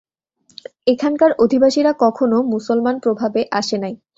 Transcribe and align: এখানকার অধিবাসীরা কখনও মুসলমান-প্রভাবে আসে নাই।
এখানকার 0.87 1.31
অধিবাসীরা 1.43 1.91
কখনও 2.03 2.39
মুসলমান-প্রভাবে 2.53 3.41
আসে 3.59 3.77
নাই। 3.77 3.93